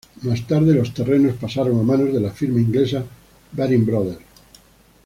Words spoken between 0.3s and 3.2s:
tarde, los terrenos pasaron a manos de la firma inglesa